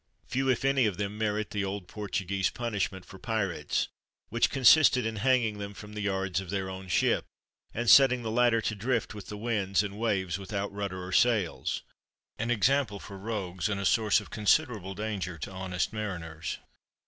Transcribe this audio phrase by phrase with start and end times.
[0.25, 3.87] Few, if any, of them merit the old ON PIKATES 187 Portuguese punishment for pirates,
[4.29, 7.23] which consisted in hanging them from the yards of their own ship,
[7.71, 11.83] and setting the latter to drift with the winds and waves without rudder or sails,
[12.39, 16.57] an example for rogues and a source of considerable danger to honest mariners.